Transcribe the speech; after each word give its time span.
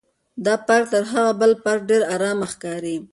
دا 0.45 0.53
پارک 0.67 0.85
تر 0.93 1.03
هغه 1.13 1.31
بل 1.39 1.51
پارک 1.63 1.81
ډېر 1.89 2.01
ارامه 2.13 2.45
ښکاري. 2.51 2.95